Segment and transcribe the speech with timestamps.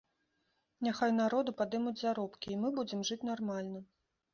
[0.87, 3.89] Няхай народу падымуць заробкі, і мы будзем жыць нармальна.